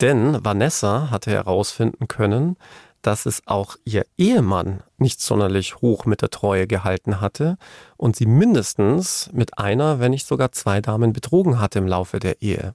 Denn 0.00 0.44
Vanessa 0.44 1.10
hatte 1.10 1.30
herausfinden 1.30 2.08
können, 2.08 2.56
dass 3.04 3.26
es 3.26 3.42
auch 3.46 3.76
ihr 3.84 4.04
Ehemann 4.16 4.82
nicht 4.98 5.20
sonderlich 5.20 5.76
hoch 5.76 6.06
mit 6.06 6.22
der 6.22 6.30
Treue 6.30 6.66
gehalten 6.66 7.20
hatte 7.20 7.58
und 7.96 8.16
sie 8.16 8.26
mindestens 8.26 9.30
mit 9.32 9.58
einer, 9.58 10.00
wenn 10.00 10.10
nicht 10.10 10.26
sogar 10.26 10.52
zwei 10.52 10.80
Damen 10.80 11.12
betrogen 11.12 11.60
hatte 11.60 11.78
im 11.78 11.86
Laufe 11.86 12.18
der 12.18 12.40
Ehe. 12.40 12.74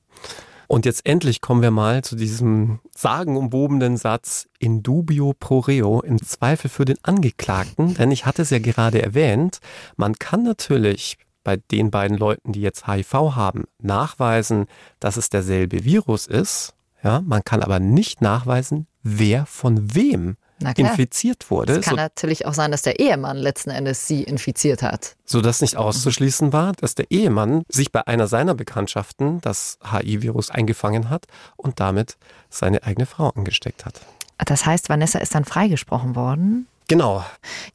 Und 0.68 0.86
jetzt 0.86 1.08
endlich 1.08 1.42
kommen 1.42 1.64
wir 1.64 1.72
mal 1.72 2.04
zu 2.04 2.16
diesem 2.16 2.80
sagenumwobenen 2.96 3.98
Satz 3.98 4.48
in 4.60 4.84
dubio 4.84 5.34
pro 5.38 5.60
reo, 5.60 6.02
im 6.02 6.22
Zweifel 6.22 6.70
für 6.70 6.86
den 6.86 7.04
Angeklagten, 7.04 7.96
denn 7.96 8.12
ich 8.12 8.28
hatte 8.28 8.44
es 8.44 8.52
ja 8.52 8.60
gerade 8.60 9.02
erwähnt, 9.02 9.62
man 9.98 10.14
kann 10.14 10.44
natürlich 10.44 11.18
bei 11.50 11.58
den 11.58 11.90
beiden 11.90 12.16
Leuten, 12.16 12.52
die 12.52 12.62
jetzt 12.62 12.86
HIV 12.86 13.12
haben, 13.36 13.64
nachweisen, 13.82 14.68
dass 15.00 15.18
es 15.18 15.32
derselbe 15.32 15.84
Virus 15.84 16.28
ist, 16.28 16.76
Ja, 17.04 17.22
man 17.22 17.44
kann 17.44 17.64
aber 17.64 17.80
nicht 17.80 18.22
nachweisen, 18.22 18.86
wer 19.02 19.48
von 19.48 19.96
wem 19.96 20.38
infiziert 20.76 21.50
wurde. 21.50 21.78
Es 21.78 21.86
kann 21.86 21.96
so, 21.96 21.96
natürlich 21.96 22.46
auch 22.46 22.54
sein, 22.54 22.70
dass 22.70 22.84
der 22.84 23.00
Ehemann 23.00 23.38
letzten 23.38 23.72
Endes 23.72 24.06
sie 24.06 24.22
infiziert 24.22 24.84
hat. 24.84 25.16
Sodass 25.26 25.62
nicht 25.62 25.76
auszuschließen 25.76 26.54
war, 26.54 26.74
dass 26.74 26.94
der 26.94 27.10
Ehemann 27.10 27.64
sich 27.68 27.92
bei 27.92 28.06
einer 28.06 28.28
seiner 28.28 28.54
Bekanntschaften 28.54 29.42
das 29.42 29.80
HI-Virus 29.90 30.52
eingefangen 30.52 31.10
hat 31.10 31.26
und 31.56 31.80
damit 31.80 32.18
seine 32.52 32.84
eigene 32.84 33.08
Frau 33.08 33.30
angesteckt 33.30 33.86
hat. 33.86 34.02
Das 34.38 34.68
heißt, 34.68 34.90
Vanessa 34.90 35.18
ist 35.18 35.34
dann 35.34 35.46
freigesprochen 35.46 36.16
worden? 36.16 36.68
Genau. 36.90 37.24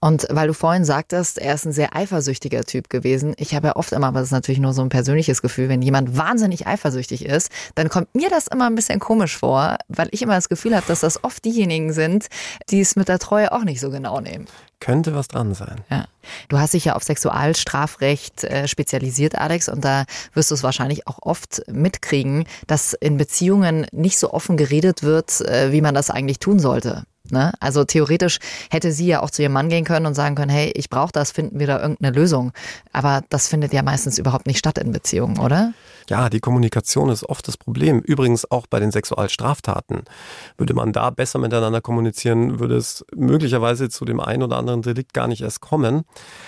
Und 0.00 0.26
weil 0.28 0.48
du 0.48 0.54
vorhin 0.54 0.84
sagtest, 0.84 1.38
er 1.38 1.54
ist 1.54 1.64
ein 1.64 1.72
sehr 1.72 1.94
eifersüchtiger 1.94 2.64
Typ 2.64 2.90
gewesen. 2.90 3.32
Ich 3.38 3.54
habe 3.54 3.68
ja 3.68 3.76
oft 3.76 3.92
immer, 3.92 4.08
aber 4.08 4.18
das 4.18 4.28
ist 4.28 4.32
natürlich 4.32 4.58
nur 4.58 4.72
so 4.72 4.82
ein 4.82 4.88
persönliches 4.88 5.40
Gefühl, 5.40 5.68
wenn 5.68 5.82
jemand 5.82 6.16
wahnsinnig 6.16 6.66
eifersüchtig 6.66 7.24
ist, 7.24 7.50
dann 7.76 7.88
kommt 7.88 8.12
mir 8.16 8.28
das 8.28 8.48
immer 8.48 8.66
ein 8.66 8.74
bisschen 8.74 8.98
komisch 8.98 9.38
vor, 9.38 9.76
weil 9.86 10.08
ich 10.10 10.20
immer 10.20 10.34
das 10.34 10.48
Gefühl 10.48 10.74
habe, 10.74 10.84
dass 10.88 11.00
das 11.00 11.22
oft 11.22 11.44
diejenigen 11.44 11.92
sind, 11.92 12.26
die 12.70 12.80
es 12.80 12.96
mit 12.96 13.08
der 13.08 13.20
Treue 13.20 13.52
auch 13.52 13.62
nicht 13.62 13.78
so 13.78 13.90
genau 13.90 14.20
nehmen. 14.20 14.46
Könnte 14.80 15.14
was 15.14 15.28
dran 15.28 15.54
sein. 15.54 15.76
Ja. 15.90 16.06
Du 16.48 16.58
hast 16.58 16.74
dich 16.74 16.86
ja 16.86 16.96
auf 16.96 17.04
Sexualstrafrecht 17.04 18.42
äh, 18.42 18.66
spezialisiert, 18.66 19.36
Alex, 19.36 19.68
und 19.68 19.84
da 19.84 20.06
wirst 20.32 20.50
du 20.50 20.56
es 20.56 20.64
wahrscheinlich 20.64 21.06
auch 21.06 21.20
oft 21.22 21.62
mitkriegen, 21.70 22.46
dass 22.66 22.94
in 22.94 23.16
Beziehungen 23.16 23.86
nicht 23.92 24.18
so 24.18 24.32
offen 24.32 24.56
geredet 24.56 25.04
wird, 25.04 25.40
äh, 25.42 25.70
wie 25.70 25.82
man 25.82 25.94
das 25.94 26.10
eigentlich 26.10 26.40
tun 26.40 26.58
sollte. 26.58 27.04
Ne? 27.30 27.52
Also 27.58 27.84
theoretisch 27.84 28.38
hätte 28.70 28.92
sie 28.92 29.06
ja 29.06 29.22
auch 29.22 29.30
zu 29.30 29.42
ihrem 29.42 29.52
Mann 29.52 29.70
gehen 29.70 29.84
können 29.84 30.04
und 30.04 30.14
sagen 30.14 30.34
können, 30.34 30.50
hey, 30.50 30.70
ich 30.74 30.90
brauche 30.90 31.12
das, 31.12 31.30
finden 31.30 31.58
wir 31.58 31.66
da 31.66 31.80
irgendeine 31.80 32.14
Lösung. 32.14 32.52
Aber 32.92 33.22
das 33.30 33.48
findet 33.48 33.72
ja 33.72 33.82
meistens 33.82 34.18
überhaupt 34.18 34.46
nicht 34.46 34.58
statt 34.58 34.76
in 34.76 34.92
Beziehungen, 34.92 35.38
oder? 35.38 35.72
Ja, 36.08 36.28
die 36.28 36.40
Kommunikation 36.40 37.08
ist 37.08 37.24
oft 37.24 37.48
das 37.48 37.56
Problem. 37.56 38.00
Übrigens 38.00 38.50
auch 38.50 38.66
bei 38.66 38.80
den 38.80 38.90
Sexualstraftaten. 38.90 40.02
Würde 40.58 40.74
man 40.74 40.92
da 40.92 41.10
besser 41.10 41.38
miteinander 41.38 41.80
kommunizieren, 41.80 42.60
würde 42.60 42.76
es 42.76 43.04
möglicherweise 43.14 43.88
zu 43.88 44.04
dem 44.04 44.20
einen 44.20 44.42
oder 44.42 44.56
anderen 44.56 44.82
Delikt 44.82 45.14
gar 45.14 45.28
nicht 45.28 45.42
erst 45.42 45.60
kommen. 45.60 46.02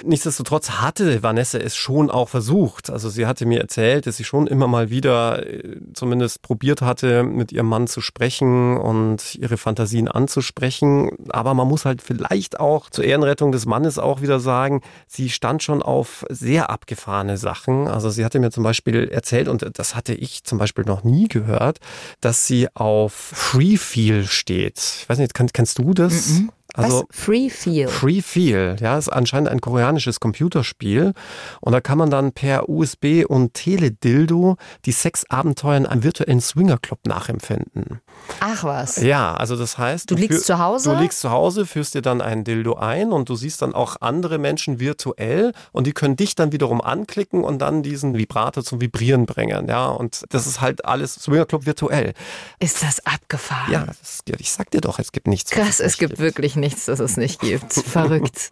Nichtsdestotrotz 0.04 0.70
hatte 0.72 1.22
Vanessa 1.22 1.58
es 1.58 1.74
schon 1.76 2.10
auch 2.10 2.28
versucht. 2.28 2.90
Also 2.90 3.08
sie 3.08 3.26
hatte 3.26 3.46
mir 3.46 3.60
erzählt, 3.60 4.06
dass 4.06 4.16
sie 4.18 4.24
schon 4.24 4.46
immer 4.46 4.66
mal 4.66 4.90
wieder 4.90 5.46
äh, 5.46 5.80
zumindest 5.94 6.42
probiert 6.42 6.82
hatte, 6.82 7.22
mit 7.22 7.52
ihrem 7.52 7.68
Mann 7.68 7.86
zu 7.86 8.00
sprechen 8.00 8.76
und 8.76 9.34
ihre 9.36 9.56
Fantasien 9.56 10.08
anzusprechen. 10.08 11.10
Aber 11.30 11.54
man 11.54 11.68
muss 11.68 11.84
halt 11.84 12.02
vielleicht 12.02 12.60
auch 12.60 12.90
zur 12.90 13.04
Ehrenrettung 13.04 13.52
des 13.52 13.66
Mannes 13.66 13.98
auch 13.98 14.20
wieder 14.20 14.38
sagen, 14.38 14.82
sie 15.06 15.30
stand 15.30 15.62
schon 15.62 15.82
auf 15.82 16.24
sehr 16.28 16.70
abgefahrene 16.70 17.36
Sachen. 17.38 17.88
Also 17.88 18.10
sie 18.10 18.24
hatte 18.24 18.38
mir 18.38 18.50
zum 18.50 18.64
Beispiel 18.64 19.08
erzählt, 19.08 19.45
erzählt, 19.46 19.62
und 19.64 19.78
das 19.78 19.94
hatte 19.94 20.14
ich 20.14 20.44
zum 20.44 20.58
Beispiel 20.58 20.84
noch 20.84 21.04
nie 21.04 21.28
gehört, 21.28 21.78
dass 22.20 22.46
sie 22.46 22.68
auf 22.74 23.12
Free 23.12 23.76
Feel 23.76 24.26
steht. 24.26 24.78
Ich 24.78 25.08
weiß 25.08 25.18
nicht, 25.18 25.34
kann, 25.34 25.48
kennst 25.52 25.78
du 25.78 25.94
das? 25.94 26.28
Mm 26.28 26.32
-mm. 26.32 26.48
Also 26.76 27.04
Was? 27.08 27.18
Free 27.18 27.48
Feel. 27.48 27.88
Free 27.88 28.20
Feel, 28.20 28.76
ja, 28.80 28.98
ist 28.98 29.08
anscheinend 29.08 29.48
ein 29.48 29.60
koreanisches 29.60 30.20
Computerspiel. 30.20 31.14
Und 31.60 31.72
da 31.72 31.80
kann 31.80 31.96
man 31.96 32.10
dann 32.10 32.32
per 32.32 32.68
USB 32.68 33.24
und 33.26 33.54
Teledildo 33.54 34.56
die 34.84 34.92
Sexabenteuer 34.92 35.78
in 35.78 35.86
einem 35.86 36.02
virtuellen 36.02 36.40
Swingerclub 36.40 37.06
nachempfinden. 37.06 38.00
Ach 38.40 38.64
was. 38.64 38.96
Ja, 38.96 39.34
also 39.34 39.56
das 39.56 39.78
heißt, 39.78 40.10
du, 40.10 40.16
liegst 40.16 40.44
zu 40.44 40.58
Hause. 40.58 40.94
Du 40.94 41.00
liegst 41.00 41.20
zu 41.20 41.30
Hause, 41.30 41.64
führst 41.64 41.94
dir 41.94 42.02
dann 42.02 42.20
ein 42.20 42.44
Dildo 42.44 42.74
ein 42.74 43.12
und 43.12 43.30
du 43.30 43.36
siehst 43.36 43.62
dann 43.62 43.74
auch 43.74 43.96
andere 44.00 44.38
Menschen 44.38 44.78
virtuell 44.78 45.52
und 45.72 45.86
die 45.86 45.92
können 45.92 46.16
dich 46.16 46.34
dann 46.34 46.52
wiederum 46.52 46.82
anklicken 46.82 47.42
und 47.42 47.58
dann 47.60 47.82
diesen 47.82 48.18
Vibrator 48.18 48.62
zum 48.62 48.82
Vibrieren 48.82 49.24
bringen. 49.24 49.66
Ja, 49.68 49.86
und 49.86 50.24
das 50.28 50.46
ist 50.46 50.60
halt 50.60 50.84
alles 50.84 51.14
Swingerclub 51.14 51.64
virtuell. 51.64 52.12
Ist 52.58 52.82
das 52.82 53.04
abgefahren? 53.06 53.72
Ja, 53.72 53.86
das, 53.86 54.20
ich 54.38 54.52
sag 54.52 54.70
dir 54.70 54.82
doch, 54.82 54.98
es 54.98 55.12
gibt 55.12 55.26
nichts. 55.26 55.50
Krass, 55.50 55.80
es 55.80 55.96
gibt 55.96 56.18
wirklich 56.18 56.56
nichts 56.56 56.65
nichts, 56.66 56.86
das 56.86 56.98
es 56.98 57.16
nicht 57.16 57.40
gibt. 57.40 57.72
Verrückt. 57.72 58.50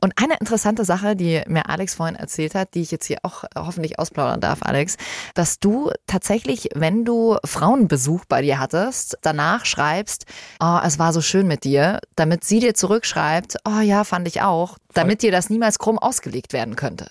Und 0.00 0.12
eine 0.16 0.34
interessante 0.38 0.84
Sache, 0.84 1.16
die 1.16 1.42
mir 1.46 1.68
Alex 1.68 1.94
vorhin 1.94 2.16
erzählt 2.16 2.54
hat, 2.54 2.74
die 2.74 2.82
ich 2.82 2.90
jetzt 2.90 3.06
hier 3.06 3.18
auch 3.22 3.44
hoffentlich 3.56 3.98
ausplaudern 3.98 4.40
darf, 4.40 4.58
Alex, 4.62 4.96
dass 5.34 5.58
du 5.58 5.90
tatsächlich, 6.06 6.68
wenn 6.74 7.04
du 7.04 7.38
Frauenbesuch 7.44 8.24
bei 8.26 8.42
dir 8.42 8.58
hattest, 8.58 9.18
danach 9.22 9.64
schreibst, 9.64 10.26
oh, 10.60 10.78
es 10.84 10.98
war 10.98 11.12
so 11.12 11.20
schön 11.20 11.46
mit 11.46 11.64
dir, 11.64 12.00
damit 12.14 12.44
sie 12.44 12.60
dir 12.60 12.74
zurückschreibt, 12.74 13.56
oh 13.66 13.80
ja, 13.80 14.04
fand 14.04 14.28
ich 14.28 14.42
auch, 14.42 14.76
damit 14.94 15.22
dir 15.22 15.32
das 15.32 15.50
niemals 15.50 15.78
krumm 15.78 15.98
ausgelegt 15.98 16.52
werden 16.52 16.76
könnte. 16.76 17.06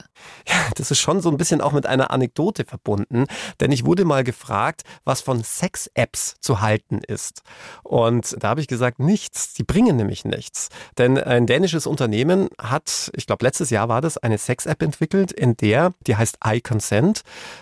Ja, 0.47 0.55
das 0.75 0.91
ist 0.91 0.99
schon 0.99 1.21
so 1.21 1.29
ein 1.29 1.37
bisschen 1.37 1.61
auch 1.61 1.71
mit 1.71 1.85
einer 1.85 2.11
Anekdote 2.11 2.65
verbunden, 2.65 3.25
denn 3.59 3.71
ich 3.71 3.85
wurde 3.85 4.05
mal 4.05 4.23
gefragt, 4.23 4.83
was 5.05 5.21
von 5.21 5.43
Sex-Apps 5.43 6.35
zu 6.39 6.61
halten 6.61 6.99
ist. 7.07 7.41
Und 7.83 8.35
da 8.39 8.49
habe 8.49 8.61
ich 8.61 8.67
gesagt, 8.67 8.99
nichts. 8.99 9.53
Die 9.53 9.63
bringen 9.63 9.95
nämlich 9.95 10.25
nichts. 10.25 10.69
Denn 10.97 11.17
ein 11.17 11.47
dänisches 11.47 11.87
Unternehmen 11.87 12.49
hat, 12.59 13.11
ich 13.15 13.27
glaube 13.27 13.45
letztes 13.45 13.69
Jahr 13.69 13.89
war 13.89 14.01
das, 14.01 14.17
eine 14.17 14.37
Sex-App 14.37 14.81
entwickelt, 14.81 15.31
in 15.31 15.55
der, 15.57 15.93
die 16.07 16.15
heißt 16.15 16.39
iConsent, 16.45 17.21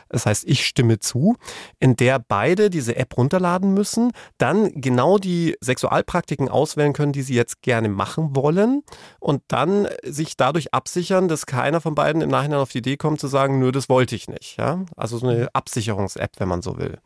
das 0.09 0.25
heißt 0.25 0.45
ich 0.47 0.65
stimme 0.65 0.99
zu, 0.99 1.35
in 1.79 1.95
der 1.95 2.19
beide 2.19 2.69
diese 2.69 2.95
App 2.95 3.17
runterladen 3.17 3.73
müssen, 3.73 4.11
dann 4.37 4.71
genau 4.81 5.17
die 5.17 5.55
Sexualpraktiken 5.61 6.49
auswählen 6.49 6.93
können, 6.93 7.11
die 7.11 7.21
sie 7.21 7.35
jetzt 7.35 7.61
gerne 7.61 7.89
machen 7.89 8.35
wollen 8.35 8.83
und 9.19 9.41
dann 9.47 9.87
sich 10.11 10.37
dadurch 10.37 10.73
absichern, 10.73 11.27
dass 11.27 11.45
keiner 11.45 11.81
von 11.81 11.95
beiden 11.95 12.21
im 12.21 12.29
Nachhinein 12.29 12.59
auf 12.59 12.71
die 12.71 12.79
Idee 12.79 12.97
kommt 12.97 13.19
zu 13.19 13.27
sagen, 13.27 13.59
nö, 13.59 13.71
das 13.71 13.89
wollte 13.89 14.15
ich 14.15 14.27
nicht. 14.27 14.57
Ja? 14.57 14.85
Also 14.95 15.17
so 15.17 15.27
eine 15.27 15.49
Absicherungs-App, 15.53 16.31
wenn 16.37 16.47
man 16.47 16.61
so 16.61 16.77
will. 16.77 16.97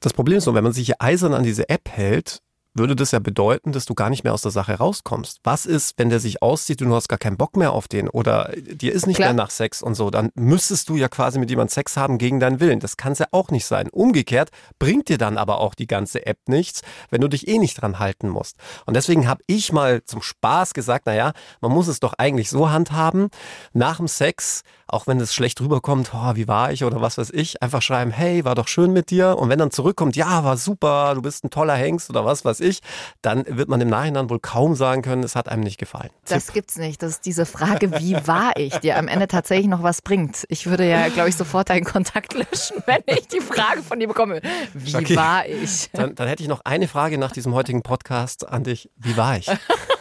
Das 0.00 0.12
Problem 0.12 0.38
ist 0.38 0.46
nur, 0.46 0.54
wenn 0.54 0.64
man 0.64 0.72
sich 0.72 1.00
eisern 1.00 1.34
an 1.34 1.42
diese 1.42 1.68
App 1.68 1.88
hält, 1.88 2.42
würde 2.74 2.94
das 2.94 3.10
ja 3.10 3.18
bedeuten, 3.18 3.72
dass 3.72 3.84
du 3.84 3.94
gar 3.94 4.10
nicht 4.10 4.24
mehr 4.24 4.32
aus 4.32 4.42
der 4.42 4.50
Sache 4.50 4.74
rauskommst. 4.74 5.40
Was 5.42 5.66
ist, 5.66 5.94
wenn 5.98 6.08
der 6.08 6.20
sich 6.20 6.42
auszieht 6.42 6.80
und 6.82 6.88
du 6.88 6.94
hast 6.94 7.08
gar 7.08 7.18
keinen 7.18 7.36
Bock 7.36 7.56
mehr 7.56 7.72
auf 7.72 7.88
den 7.88 8.08
oder 8.08 8.52
dir 8.56 8.92
ist 8.92 9.06
nicht 9.06 9.16
Klar. 9.16 9.28
mehr 9.28 9.34
nach 9.34 9.50
Sex 9.50 9.82
und 9.82 9.94
so, 9.94 10.10
dann 10.10 10.30
müsstest 10.34 10.88
du 10.88 10.96
ja 10.96 11.08
quasi 11.08 11.38
mit 11.38 11.50
jemandem 11.50 11.72
Sex 11.72 11.96
haben 11.96 12.18
gegen 12.18 12.40
deinen 12.40 12.60
Willen. 12.60 12.80
Das 12.80 12.96
kann 12.96 13.12
es 13.12 13.18
ja 13.18 13.26
auch 13.32 13.50
nicht 13.50 13.66
sein. 13.66 13.88
Umgekehrt 13.90 14.50
bringt 14.78 15.08
dir 15.08 15.18
dann 15.18 15.38
aber 15.38 15.60
auch 15.60 15.74
die 15.74 15.86
ganze 15.86 16.26
App 16.26 16.38
nichts, 16.46 16.82
wenn 17.10 17.20
du 17.20 17.28
dich 17.28 17.48
eh 17.48 17.58
nicht 17.58 17.80
dran 17.80 17.98
halten 17.98 18.28
musst. 18.28 18.56
Und 18.86 18.94
deswegen 18.94 19.28
habe 19.28 19.42
ich 19.46 19.72
mal 19.72 20.04
zum 20.04 20.22
Spaß 20.22 20.74
gesagt, 20.74 21.06
naja, 21.06 21.32
man 21.60 21.72
muss 21.72 21.88
es 21.88 22.00
doch 22.00 22.14
eigentlich 22.18 22.50
so 22.50 22.70
handhaben, 22.70 23.28
nach 23.72 23.96
dem 23.96 24.08
Sex 24.08 24.62
auch 24.92 25.06
wenn 25.06 25.20
es 25.20 25.34
schlecht 25.34 25.60
rüberkommt, 25.60 26.10
oh, 26.14 26.34
wie 26.34 26.48
war 26.48 26.72
ich 26.72 26.84
oder 26.84 27.00
was 27.00 27.18
weiß 27.18 27.30
ich, 27.30 27.62
einfach 27.62 27.82
schreiben, 27.82 28.10
hey, 28.10 28.44
war 28.44 28.54
doch 28.54 28.68
schön 28.68 28.92
mit 28.92 29.10
dir. 29.10 29.38
Und 29.38 29.48
wenn 29.48 29.58
dann 29.58 29.70
zurückkommt, 29.70 30.16
ja, 30.16 30.44
war 30.44 30.56
super, 30.56 31.14
du 31.14 31.22
bist 31.22 31.44
ein 31.44 31.50
toller 31.50 31.74
Hengst 31.74 32.10
oder 32.10 32.24
was 32.24 32.44
weiß 32.44 32.59
ich, 32.60 32.80
dann 33.22 33.44
wird 33.46 33.68
man 33.68 33.80
im 33.80 33.88
Nachhinein 33.88 34.30
wohl 34.30 34.40
kaum 34.40 34.74
sagen 34.74 35.02
können, 35.02 35.22
es 35.22 35.34
hat 35.36 35.48
einem 35.48 35.62
nicht 35.62 35.78
gefallen. 35.78 36.10
Das 36.28 36.52
gibt's 36.52 36.76
nicht. 36.76 37.02
Das 37.02 37.12
ist 37.12 37.26
diese 37.26 37.46
Frage, 37.46 37.98
wie 38.00 38.14
war 38.26 38.52
ich, 38.56 38.76
die 38.78 38.92
am 38.92 39.08
Ende 39.08 39.28
tatsächlich 39.28 39.68
noch 39.68 39.82
was 39.82 40.02
bringt. 40.02 40.44
Ich 40.48 40.66
würde 40.66 40.88
ja, 40.88 41.08
glaube 41.08 41.28
ich, 41.28 41.36
sofort 41.36 41.70
deinen 41.70 41.84
Kontakt 41.84 42.34
löschen, 42.34 42.82
wenn 42.86 43.02
ich 43.06 43.28
die 43.28 43.40
Frage 43.40 43.82
von 43.82 43.98
dir 43.98 44.08
bekomme. 44.08 44.40
Wie 44.74 44.96
okay. 44.96 45.16
war 45.16 45.46
ich? 45.46 45.90
Dann, 45.92 46.14
dann 46.14 46.28
hätte 46.28 46.42
ich 46.42 46.48
noch 46.48 46.60
eine 46.64 46.88
Frage 46.88 47.18
nach 47.18 47.32
diesem 47.32 47.54
heutigen 47.54 47.82
Podcast 47.82 48.48
an 48.48 48.64
dich. 48.64 48.90
Wie 48.96 49.16
war 49.16 49.36
ich? 49.36 49.46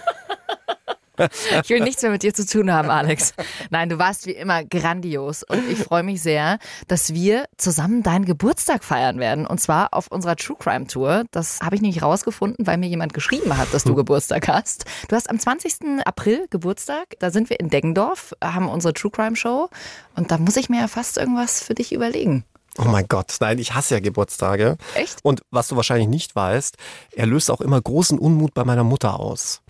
Ich 1.64 1.70
will 1.70 1.82
nichts 1.82 2.02
mehr 2.02 2.12
mit 2.12 2.24
dir 2.24 2.34
zu 2.34 2.46
tun 2.46 2.72
haben, 2.72 2.90
Alex. 2.90 3.34
Nein, 3.70 3.90
du 3.90 3.98
warst 3.98 4.26
wie 4.26 4.32
immer 4.32 4.64
grandios 4.64 5.44
und 5.44 5.70
ich 5.70 5.80
freue 5.80 6.04
mich 6.04 6.22
sehr, 6.22 6.60
dass 6.88 7.14
wir 7.14 7.46
zusammen 7.58 8.04
deinen 8.04 8.26
Geburtstag 8.26 8.84
feiern 8.84 9.20
werden 9.20 9.46
und 9.46 9.60
zwar 9.60 9.94
auf 9.94 10.08
unserer 10.08 10.36
True 10.36 10.58
Crime 10.60 10.88
Tour. 10.88 11.26
Das 11.32 11.60
habe 11.62 11.76
ich 11.76 11.82
nämlich 11.82 12.02
rausgefunden, 12.02 12.66
weil 12.66 12.78
mir 12.78 12.88
jemand 12.88 13.14
geschrieben 13.14 13.58
hat, 13.58 13.74
dass 13.74 13.84
du 13.84 13.96
Geburtstag 13.96 14.48
hast. 14.48 14.86
Du 15.08 15.16
hast 15.16 15.30
am 15.30 15.40
20. 15.40 16.06
April 16.06 16.48
Geburtstag. 16.50 17.16
Da 17.20 17.32
sind 17.32 17.50
wir 17.50 17.60
in 17.60 17.70
Deggendorf, 17.70 18.34
haben 18.44 18.70
unsere 18.70 18.94
True 18.94 19.12
Crime 19.12 19.36
Show 19.36 19.70
und 20.16 20.32
da 20.32 20.38
muss 20.38 20.58
ich 20.58 20.70
mir 20.70 20.82
ja 20.82 20.88
fast 20.88 21.18
irgendwas 21.18 21.64
für 21.64 21.74
dich 21.74 21.94
überlegen. 21.94 22.44
Oh 22.78 22.86
mein 22.86 23.08
Gott, 23.10 23.36
nein, 23.42 23.58
ich 23.60 23.74
hasse 23.74 23.96
ja 23.96 24.00
Geburtstage. 24.00 24.78
Echt? 24.96 25.20
Und 25.24 25.42
was 25.52 25.68
du 25.68 25.76
wahrscheinlich 25.76 26.08
nicht 26.08 26.36
weißt, 26.36 26.78
er 27.12 27.26
löst 27.26 27.52
auch 27.52 27.62
immer 27.62 27.82
großen 27.82 28.18
Unmut 28.18 28.54
bei 28.54 28.64
meiner 28.64 28.84
Mutter 28.84 29.20
aus. 29.20 29.62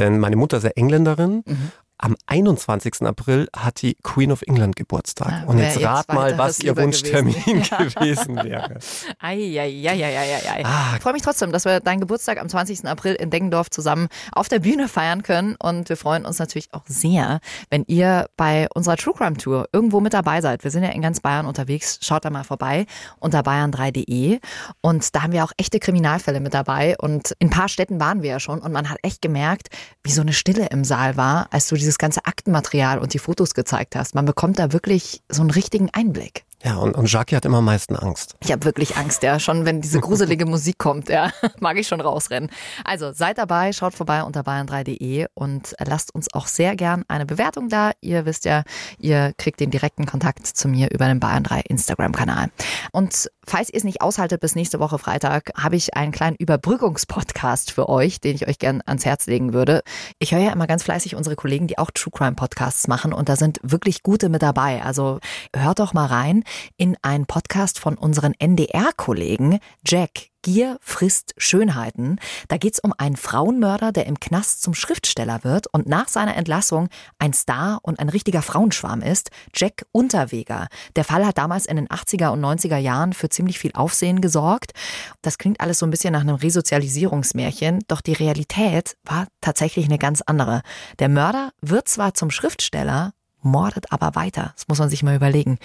Denn 0.00 0.18
meine 0.18 0.36
Mutter 0.36 0.56
ist 0.56 0.64
ja 0.64 0.70
Engländerin 0.70 1.42
mhm. 1.46 1.72
Am 2.02 2.16
21. 2.28 3.02
April 3.02 3.46
hat 3.54 3.82
die 3.82 3.94
Queen 4.02 4.32
of 4.32 4.40
England 4.46 4.74
Geburtstag. 4.74 5.30
Ah, 5.30 5.44
und 5.46 5.58
jetzt 5.58 5.82
rat 5.82 6.10
mal, 6.10 6.38
was 6.38 6.58
ihr 6.60 6.74
Wunschtermin 6.74 7.34
gewesen, 7.34 7.94
gewesen 7.94 8.36
wäre. 8.36 8.78
Eieieiei. 9.18 10.64
Ah. 10.64 10.94
Ich 10.96 11.02
freue 11.02 11.12
mich 11.12 11.20
trotzdem, 11.20 11.52
dass 11.52 11.66
wir 11.66 11.80
deinen 11.80 12.00
Geburtstag 12.00 12.40
am 12.40 12.48
20. 12.48 12.86
April 12.86 13.14
in 13.16 13.28
Deggendorf 13.28 13.68
zusammen 13.68 14.08
auf 14.32 14.48
der 14.48 14.60
Bühne 14.60 14.88
feiern 14.88 15.22
können. 15.22 15.56
Und 15.56 15.90
wir 15.90 15.98
freuen 15.98 16.24
uns 16.24 16.38
natürlich 16.38 16.72
auch 16.72 16.84
sehr, 16.86 17.40
wenn 17.68 17.84
ihr 17.86 18.30
bei 18.38 18.66
unserer 18.74 18.96
True 18.96 19.12
Crime 19.14 19.36
Tour 19.36 19.68
irgendwo 19.70 20.00
mit 20.00 20.14
dabei 20.14 20.40
seid. 20.40 20.64
Wir 20.64 20.70
sind 20.70 20.84
ja 20.84 20.90
in 20.90 21.02
ganz 21.02 21.20
Bayern 21.20 21.44
unterwegs. 21.44 21.98
Schaut 22.00 22.24
da 22.24 22.30
mal 22.30 22.44
vorbei 22.44 22.86
unter 23.18 23.40
bayern3.de. 23.40 24.40
Und 24.80 25.14
da 25.14 25.22
haben 25.22 25.32
wir 25.34 25.44
auch 25.44 25.52
echte 25.58 25.78
Kriminalfälle 25.78 26.40
mit 26.40 26.54
dabei. 26.54 26.96
Und 26.96 27.32
in 27.40 27.48
ein 27.48 27.50
paar 27.50 27.68
Städten 27.68 28.00
waren 28.00 28.22
wir 28.22 28.30
ja 28.30 28.40
schon. 28.40 28.60
Und 28.60 28.72
man 28.72 28.88
hat 28.88 28.96
echt 29.02 29.20
gemerkt, 29.20 29.68
wie 30.02 30.12
so 30.12 30.22
eine 30.22 30.32
Stille 30.32 30.68
im 30.70 30.82
Saal 30.84 31.18
war, 31.18 31.48
als 31.50 31.68
du 31.68 31.74
diese 31.74 31.89
dieses 31.90 31.98
ganze 31.98 32.24
Aktenmaterial 32.24 33.00
und 33.00 33.14
die 33.14 33.18
Fotos 33.18 33.52
gezeigt 33.52 33.96
hast. 33.96 34.14
Man 34.14 34.24
bekommt 34.24 34.60
da 34.60 34.72
wirklich 34.72 35.22
so 35.28 35.42
einen 35.42 35.50
richtigen 35.50 35.90
Einblick. 35.90 36.44
Ja, 36.62 36.76
und, 36.76 36.94
und 36.94 37.10
Jackie 37.10 37.36
hat 37.36 37.46
immer 37.46 37.58
am 37.58 37.64
meisten 37.64 37.96
Angst. 37.96 38.36
Ich 38.40 38.52
habe 38.52 38.64
wirklich 38.66 38.96
Angst, 38.98 39.22
ja. 39.22 39.40
Schon 39.40 39.64
wenn 39.64 39.80
diese 39.80 39.98
gruselige 39.98 40.44
Musik 40.50 40.76
kommt, 40.76 41.08
ja, 41.08 41.30
mag 41.60 41.78
ich 41.78 41.88
schon 41.88 42.02
rausrennen. 42.02 42.50
Also 42.84 43.12
seid 43.12 43.38
dabei, 43.38 43.72
schaut 43.72 43.94
vorbei 43.94 44.22
unter 44.22 44.42
bayern3.de 44.42 45.26
und 45.34 45.74
lasst 45.82 46.14
uns 46.14 46.32
auch 46.34 46.46
sehr 46.46 46.76
gern 46.76 47.04
eine 47.08 47.24
Bewertung 47.24 47.70
da. 47.70 47.92
Ihr 48.02 48.26
wisst 48.26 48.44
ja, 48.44 48.64
ihr 48.98 49.32
kriegt 49.38 49.60
den 49.60 49.70
direkten 49.70 50.04
Kontakt 50.04 50.46
zu 50.46 50.68
mir 50.68 50.90
über 50.90 51.06
den 51.06 51.18
Bayern 51.18 51.44
3 51.44 51.60
Instagram-Kanal. 51.60 52.50
Und 52.92 53.30
falls 53.46 53.70
ihr 53.70 53.76
es 53.76 53.84
nicht 53.84 54.02
aushaltet 54.02 54.40
bis 54.40 54.54
nächste 54.54 54.80
Woche 54.80 54.98
Freitag, 54.98 55.50
habe 55.56 55.76
ich 55.76 55.96
einen 55.96 56.12
kleinen 56.12 56.36
Überbrückungspodcast 56.36 57.72
für 57.72 57.88
euch, 57.88 58.20
den 58.20 58.34
ich 58.34 58.46
euch 58.46 58.58
gern 58.58 58.82
ans 58.84 59.06
Herz 59.06 59.26
legen 59.26 59.54
würde. 59.54 59.82
Ich 60.18 60.32
höre 60.32 60.40
ja 60.40 60.52
immer 60.52 60.66
ganz 60.66 60.82
fleißig 60.82 61.16
unsere 61.16 61.36
Kollegen, 61.36 61.68
die 61.68 61.78
auch 61.78 61.90
True 61.90 62.12
Crime 62.14 62.34
Podcasts 62.34 62.86
machen 62.86 63.14
und 63.14 63.30
da 63.30 63.36
sind 63.36 63.60
wirklich 63.62 64.02
gute 64.02 64.28
mit 64.28 64.42
dabei. 64.42 64.82
Also 64.82 65.20
hört 65.56 65.78
doch 65.78 65.94
mal 65.94 66.06
rein 66.06 66.44
in 66.76 66.96
einen 67.02 67.26
Podcast 67.26 67.78
von 67.78 67.96
unseren 67.96 68.34
NDR-Kollegen 68.38 69.58
Jack 69.86 70.30
Gier 70.42 70.78
frisst 70.80 71.34
Schönheiten. 71.36 72.18
Da 72.48 72.56
geht's 72.56 72.80
um 72.80 72.94
einen 72.96 73.16
Frauenmörder, 73.16 73.92
der 73.92 74.06
im 74.06 74.18
Knast 74.18 74.62
zum 74.62 74.72
Schriftsteller 74.72 75.44
wird 75.44 75.66
und 75.66 75.86
nach 75.86 76.08
seiner 76.08 76.36
Entlassung 76.36 76.88
ein 77.18 77.34
Star 77.34 77.80
und 77.82 77.98
ein 77.98 78.08
richtiger 78.08 78.40
Frauenschwarm 78.40 79.02
ist, 79.02 79.30
Jack 79.54 79.84
Unterweger. 79.92 80.68
Der 80.96 81.04
Fall 81.04 81.26
hat 81.26 81.36
damals 81.36 81.66
in 81.66 81.76
den 81.76 81.88
80er 81.88 82.30
und 82.30 82.40
90er 82.40 82.78
Jahren 82.78 83.12
für 83.12 83.28
ziemlich 83.28 83.58
viel 83.58 83.72
Aufsehen 83.74 84.22
gesorgt. 84.22 84.72
Das 85.20 85.36
klingt 85.36 85.60
alles 85.60 85.78
so 85.78 85.86
ein 85.86 85.90
bisschen 85.90 86.12
nach 86.12 86.22
einem 86.22 86.36
Resozialisierungsmärchen, 86.36 87.80
doch 87.86 88.00
die 88.00 88.14
Realität 88.14 88.96
war 89.04 89.26
tatsächlich 89.42 89.84
eine 89.84 89.98
ganz 89.98 90.22
andere. 90.22 90.62
Der 91.00 91.10
Mörder 91.10 91.50
wird 91.60 91.88
zwar 91.88 92.14
zum 92.14 92.30
Schriftsteller, 92.30 93.12
mordet 93.42 93.92
aber 93.92 94.14
weiter. 94.14 94.52
Das 94.54 94.68
muss 94.68 94.78
man 94.78 94.88
sich 94.88 95.02
mal 95.02 95.16
überlegen. 95.16 95.58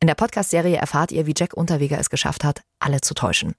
In 0.00 0.06
der 0.06 0.14
Podcast-Serie 0.14 0.76
erfahrt 0.76 1.12
ihr, 1.12 1.26
wie 1.26 1.34
Jack 1.36 1.54
Unterweger 1.54 1.98
es 1.98 2.10
geschafft 2.10 2.44
hat, 2.44 2.62
alle 2.78 3.00
zu 3.00 3.14
täuschen. 3.14 3.54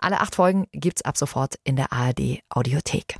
Alle 0.00 0.20
acht 0.20 0.34
Folgen 0.34 0.66
gibt's 0.72 1.02
ab 1.02 1.16
sofort 1.16 1.56
in 1.64 1.76
der 1.76 1.92
ARD 1.92 2.40
Audiothek. 2.48 3.16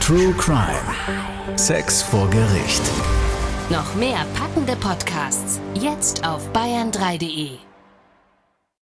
True 0.00 0.32
Crime. 0.34 1.56
Sex 1.56 2.02
vor 2.02 2.28
Gericht. 2.30 2.82
Noch 3.70 3.94
mehr 3.94 4.26
packende 4.34 4.76
Podcasts 4.76 5.60
jetzt 5.74 6.26
auf 6.26 6.50
bayern3.de. 6.52 7.73